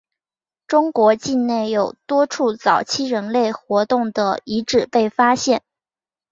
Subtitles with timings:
[0.65, 5.61] 中国境内有多处早期人类活动的遗址被发现。